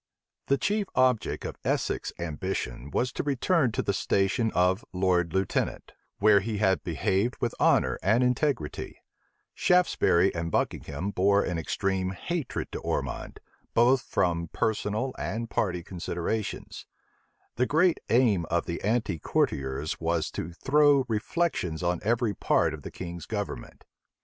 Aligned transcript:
The 0.47 0.57
chief 0.57 0.87
object 0.95 1.45
of 1.45 1.59
Essex's 1.63 2.11
ambition 2.17 2.89
was 2.89 3.11
to 3.11 3.21
return 3.21 3.71
to 3.73 3.83
the 3.83 3.93
station 3.93 4.51
of 4.55 4.83
lord 4.91 5.31
lieutenant, 5.31 5.91
where 6.17 6.39
he 6.39 6.57
had 6.57 6.83
behaved 6.83 7.35
with 7.39 7.53
honor 7.59 7.99
and 8.01 8.23
integrity: 8.23 8.97
Shaftesbury 9.53 10.33
and 10.33 10.49
Buckingham 10.49 11.11
bore 11.11 11.43
an 11.43 11.59
extreme 11.59 12.13
hatred 12.13 12.71
to 12.71 12.79
Ormond, 12.79 13.39
both 13.75 14.01
from 14.01 14.47
personal 14.47 15.13
and 15.19 15.51
party 15.51 15.83
considerations: 15.83 16.87
the 17.57 17.67
great 17.67 17.99
aim 18.09 18.47
of 18.49 18.65
the 18.65 18.81
anti 18.83 19.19
courtiers 19.19 19.99
was 20.01 20.31
to 20.31 20.51
throw 20.51 21.05
reflections 21.09 21.83
on 21.83 21.99
every 22.01 22.33
part 22.33 22.73
of 22.73 22.81
the 22.81 22.89
king's 22.89 23.27
government. 23.27 23.83